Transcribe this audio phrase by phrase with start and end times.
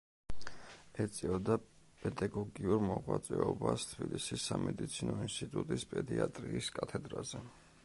[1.03, 1.57] ეწეოდა
[1.99, 7.47] პედაგოგიურ მოღვაწეობას თბილისის სამედიცინო ინსტიტუტის პედიატრიის კათედრაზე.